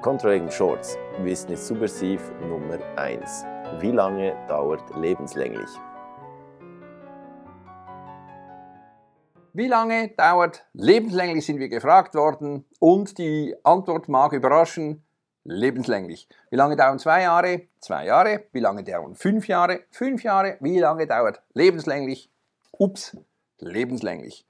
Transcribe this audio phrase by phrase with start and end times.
[0.00, 3.44] Controlling Shorts, ist subversiv Nummer 1.
[3.80, 5.68] Wie lange dauert lebenslänglich?
[9.52, 15.04] Wie lange dauert lebenslänglich, sind wir gefragt worden und die Antwort mag überraschen,
[15.42, 16.28] lebenslänglich.
[16.50, 17.62] Wie lange dauern zwei Jahre?
[17.80, 18.44] Zwei Jahre.
[18.52, 19.80] Wie lange dauern fünf Jahre?
[19.90, 20.58] Fünf Jahre.
[20.60, 22.30] Wie lange dauert lebenslänglich?
[22.70, 23.16] Ups,
[23.58, 24.46] lebenslänglich.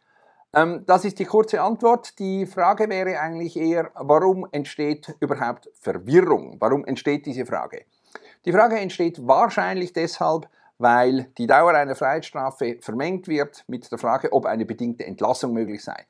[0.55, 2.19] Ähm, das ist die kurze Antwort.
[2.19, 6.57] Die Frage wäre eigentlich eher, warum entsteht überhaupt Verwirrung?
[6.59, 7.85] Warum entsteht diese Frage?
[8.45, 14.33] Die Frage entsteht wahrscheinlich deshalb, weil die Dauer einer Freiheitsstrafe vermengt wird mit der Frage,
[14.33, 16.07] ob eine bedingte Entlassung möglich sei.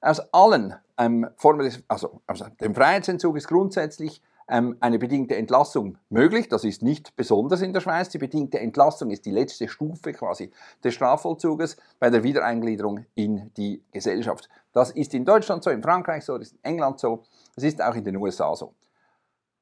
[0.00, 6.48] Aus allen ähm, Formen des, also aus dem Freiheitsentzug ist grundsätzlich eine bedingte Entlassung möglich.
[6.48, 8.10] Das ist nicht besonders in der Schweiz.
[8.10, 10.50] Die bedingte Entlassung ist die letzte Stufe quasi
[10.82, 14.48] des Strafvollzuges bei der Wiedereingliederung in die Gesellschaft.
[14.72, 17.22] Das ist in Deutschland so, in Frankreich so, das ist in England so,
[17.54, 18.74] das ist auch in den USA so.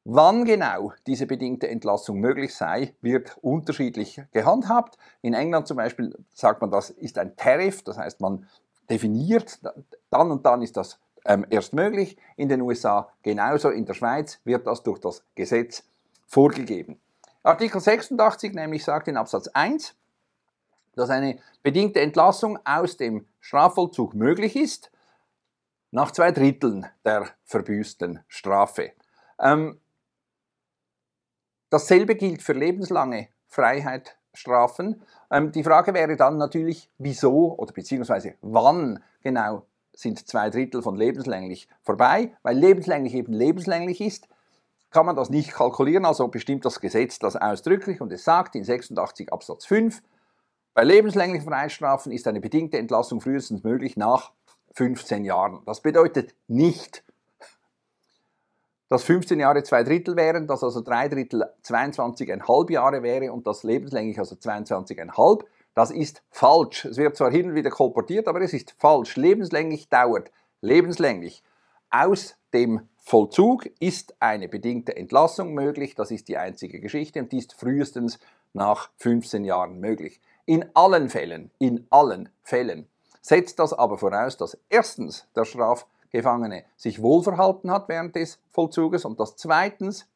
[0.04, 4.98] Wann genau diese bedingte Entlassung möglich sei, wird unterschiedlich gehandhabt.
[5.20, 8.48] In England zum Beispiel sagt man, das ist ein Tariff, das heißt, man
[8.90, 9.60] definiert,
[10.10, 12.16] dann und dann ist das ähm, erst möglich.
[12.36, 13.70] In den USA genauso.
[13.70, 15.84] In der Schweiz wird das durch das Gesetz
[16.26, 17.00] vorgegeben.
[17.42, 19.94] Artikel 86 nämlich sagt in Absatz 1,
[20.94, 24.90] dass eine bedingte Entlassung aus dem Strafvollzug möglich ist,
[25.90, 28.92] nach zwei Dritteln der verbüßten Strafe.
[29.38, 29.80] Ähm,
[31.68, 35.02] dasselbe gilt für lebenslange Freiheitsstrafen.
[35.30, 40.96] Ähm, die Frage wäre dann natürlich, wieso oder beziehungsweise wann genau sind zwei Drittel von
[40.96, 44.28] lebenslänglich vorbei, weil lebenslänglich eben lebenslänglich ist,
[44.90, 48.64] kann man das nicht kalkulieren, also bestimmt das Gesetz das ausdrücklich und es sagt in
[48.64, 50.02] 86 Absatz 5,
[50.74, 54.32] bei lebenslänglichen Freiheitsstrafen ist eine bedingte Entlassung frühestens möglich nach
[54.74, 55.60] 15 Jahren.
[55.66, 57.04] Das bedeutet nicht,
[58.92, 63.62] dass 15 Jahre zwei Drittel wären, dass also drei Drittel 22,5 Jahre wäre und das
[63.62, 65.44] lebenslänglich also 22,5
[65.74, 66.84] das ist falsch.
[66.84, 69.16] Es wird zwar hin und wieder kolportiert, aber es ist falsch.
[69.16, 70.30] Lebenslänglich dauert.
[70.60, 71.42] Lebenslänglich.
[71.90, 75.94] Aus dem Vollzug ist eine bedingte Entlassung möglich.
[75.94, 78.18] Das ist die einzige Geschichte und die ist frühestens
[78.52, 80.20] nach 15 Jahren möglich.
[80.44, 82.86] In allen Fällen, in allen Fällen
[83.22, 85.44] setzt das aber voraus, dass erstens der
[86.12, 90.06] Strafgefangene sich wohlverhalten hat während des Vollzuges und dass zweitens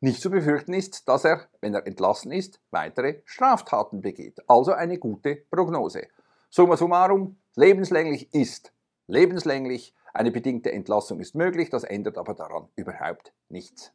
[0.00, 4.38] nicht zu befürchten ist, dass er, wenn er entlassen ist, weitere Straftaten begeht.
[4.48, 6.06] Also eine gute Prognose.
[6.50, 8.72] Summa summarum, lebenslänglich ist
[9.06, 13.92] lebenslänglich, eine bedingte Entlassung ist möglich, das ändert aber daran überhaupt nichts.